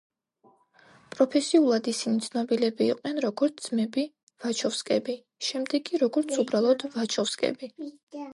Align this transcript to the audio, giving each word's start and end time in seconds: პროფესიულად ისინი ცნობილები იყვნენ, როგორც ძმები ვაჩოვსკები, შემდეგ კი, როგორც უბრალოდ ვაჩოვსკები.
პროფესიულად 1.15 1.89
ისინი 1.91 2.23
ცნობილები 2.27 2.87
იყვნენ, 2.93 3.19
როგორც 3.25 3.61
ძმები 3.67 4.07
ვაჩოვსკები, 4.47 5.17
შემდეგ 5.51 5.87
კი, 5.91 6.01
როგორც 6.07 6.35
უბრალოდ 6.47 6.89
ვაჩოვსკები. 6.97 7.73